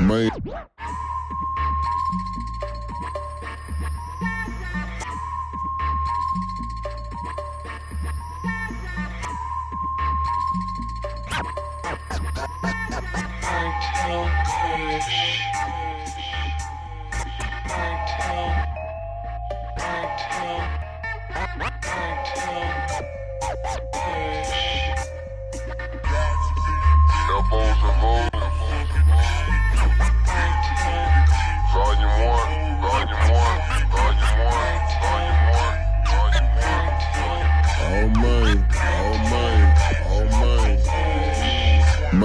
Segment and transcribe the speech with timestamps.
[0.00, 0.30] man.
[14.08, 15.04] Elbows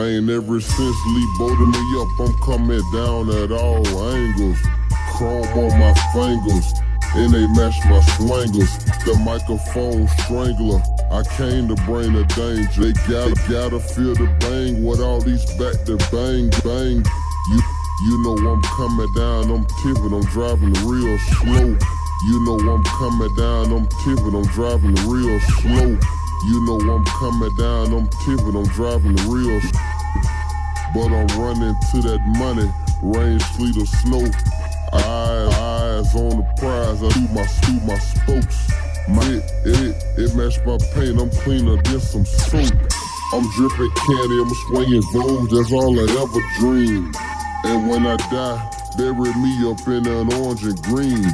[0.01, 0.29] man.
[0.29, 4.57] Ever since Lee bolted me up, I'm coming down at all angles.
[5.13, 6.73] Chrome on my fingers,
[7.15, 8.71] and they match my swangles.
[9.05, 10.81] The microphone strangler.
[11.11, 12.81] I came to bring the danger.
[12.81, 17.03] They gotta, gotta feel the bang with all these back to bang, bang.
[17.51, 17.59] You,
[18.07, 21.77] you know I'm coming down, I'm tipping, I'm driving real slow.
[22.29, 25.99] You know I'm coming down, I'm tipping, I'm driving real slow.
[26.43, 29.90] You know I'm coming down, I'm tipping, I'm driving real s-
[30.93, 32.69] But I'm running to that money,
[33.01, 34.25] rain, sleet, or snow.
[34.93, 38.71] Eyes, eyes on the prize, I do my, do my spokes.
[39.07, 42.73] My, it, it, it match my paint, I'm cleaner than some soap.
[43.33, 47.15] I'm dripping candy, I'm swinging Vogue, that's all I ever dreamed.
[47.63, 51.25] And when I die, bury me up in an orange and green.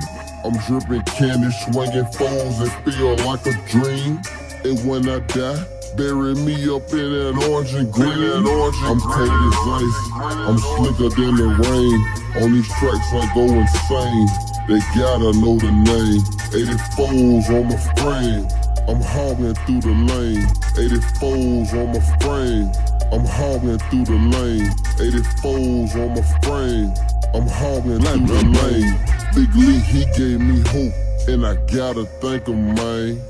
[0.45, 4.21] I'm dripping candy, swinging foes, and feel like a dream.
[4.63, 5.65] And when I die,
[5.95, 8.11] bury me up in an orange and green.
[8.11, 12.43] I'm cold as ice, I'm slicker than the rain.
[12.43, 14.27] On these tracks, I go insane.
[14.67, 16.21] They gotta know the name.
[16.51, 18.47] 84s on my frame.
[18.87, 20.47] I'm hogging through the lane.
[20.75, 22.71] 84s on my frame.
[23.11, 24.69] I'm hogging through the lane.
[24.97, 26.93] 84s on my frame.
[27.33, 29.17] I'm hogging through the lane.
[29.35, 30.93] Big Lee, he gave me hope,
[31.27, 33.21] and I gotta thank him, man.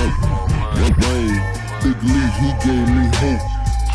[0.00, 1.28] Man,
[1.82, 3.42] Big Lee, he gave me hope.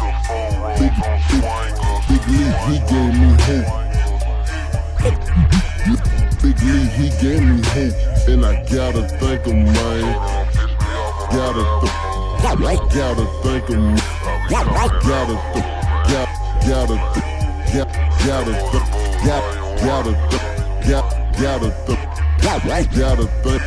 [0.02, 2.04] On swangles.
[2.08, 3.70] Big Lee, he gave me hope.
[6.42, 7.98] Big Lee, he gave me hope,
[8.30, 9.74] and I gotta thank him, man.
[9.74, 11.26] Don't piss me off.
[12.46, 13.96] I'm Gotta, gotta thank him.
[14.50, 14.72] Gotta,
[15.08, 15.36] gotta,
[16.12, 16.28] got,
[16.68, 16.98] gotta,
[17.74, 17.90] got,
[18.26, 18.54] gotta,
[19.26, 19.44] got,
[19.82, 20.14] gotta,
[20.86, 21.06] got,
[21.40, 21.70] gotta,
[22.42, 23.64] gotta, gotta thank,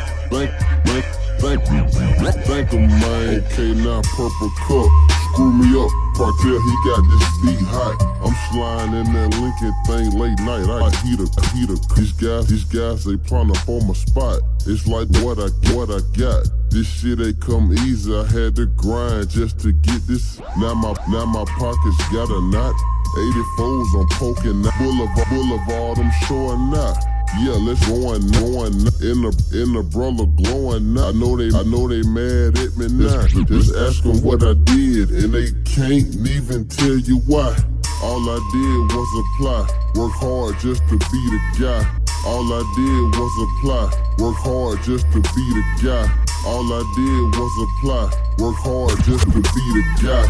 [1.38, 1.86] thank, you,
[2.44, 3.44] thank, him, man.
[3.46, 4.90] Okay, now purple cup,
[5.32, 5.90] screw me up.
[6.18, 7.94] Cartel, he got this beat hot.
[8.26, 10.66] I'm sliding in that Lincoln thing late night.
[10.66, 11.78] I heat a, heat a.
[11.94, 14.42] These guys, these guys, they plotting up on my spot.
[14.66, 16.42] It's like what I, what I got.
[16.70, 18.12] This shit ain't come easy.
[18.12, 20.40] I had to grind just to get this.
[20.58, 22.74] Now my, now my pockets got a knot.
[23.14, 24.62] 84s, I'm poking.
[24.78, 27.17] Boulevard, Boulevard, I'm showing now.
[27.36, 28.72] Yeah, let's go on, go on.
[29.04, 30.96] In the, in the brother glowing.
[30.98, 33.26] I know they, I know they mad at me now.
[33.44, 37.54] Just ask them what I did, and they can't even tell you why.
[38.02, 39.66] All I did was apply,
[39.98, 41.82] work hard just to be the guy.
[42.26, 46.06] All I did was apply, work hard just to be the guy.
[46.46, 48.06] All I did was apply,
[48.38, 50.26] work hard just to be the guy.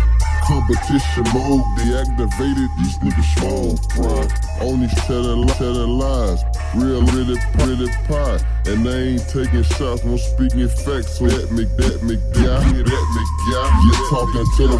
[0.48, 4.64] Competition mode deactivated, these niggas small fry.
[4.66, 6.40] On these telling, li- telling lies,
[6.74, 8.38] real really, really pie.
[8.66, 11.18] And they ain't taking shots, no speaking facts.
[11.18, 13.68] So that me, that me, guy, that me, guy.
[13.84, 14.78] You talking to the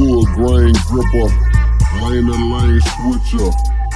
[0.00, 1.28] wood grain gripper,
[2.02, 3.50] lane to lane switcher,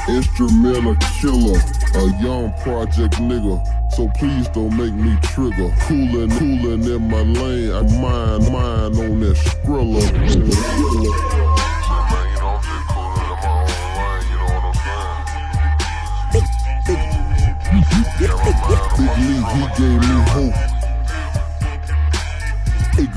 [0.08, 1.58] instrumental killer,
[1.94, 3.61] a young project nigga.
[3.93, 5.70] So please don't make me trigger.
[5.82, 7.72] Coolin', coolin' in my lane.
[7.72, 10.81] I mind, mind on that skrilla.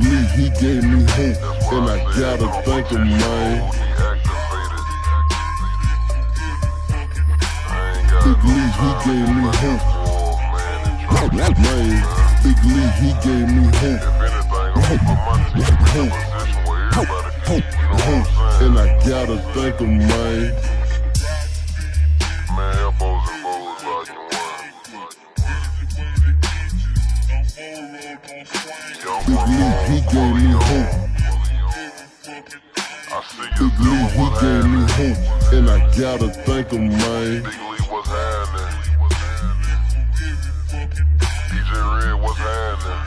[0.05, 1.37] Lee, he gave me hope.
[1.73, 3.71] And I gotta thank him, man.
[8.23, 9.83] Big Lee, he gave me hope.
[11.57, 11.95] Man,
[12.43, 14.01] Big Lee, he gave me hope.
[16.95, 17.11] Hope,
[17.45, 17.67] hope,
[18.05, 18.27] hope.
[18.61, 19.93] And I gotta thank him.
[19.97, 20.53] Man,
[29.47, 30.91] Lee, he gave me hope.
[33.59, 35.19] Big Lee, he gave me hope.
[35.53, 37.43] And I gotta thank him, man.
[37.43, 38.73] Big Lee, what's happening?
[41.49, 43.01] DJ Red, what's happening?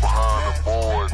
[0.00, 1.10] Behind the board.